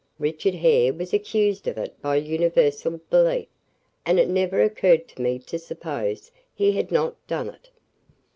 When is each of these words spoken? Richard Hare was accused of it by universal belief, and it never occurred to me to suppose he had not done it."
Richard 0.17 0.55
Hare 0.55 0.91
was 0.91 1.13
accused 1.13 1.67
of 1.67 1.77
it 1.77 2.01
by 2.01 2.15
universal 2.15 2.99
belief, 3.11 3.45
and 4.03 4.17
it 4.19 4.27
never 4.29 4.59
occurred 4.63 5.07
to 5.09 5.21
me 5.21 5.37
to 5.37 5.59
suppose 5.59 6.31
he 6.55 6.71
had 6.71 6.91
not 6.91 7.17
done 7.27 7.49
it." 7.49 7.69